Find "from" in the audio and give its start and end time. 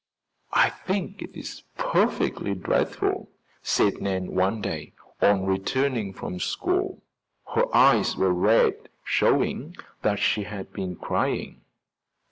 6.11-6.39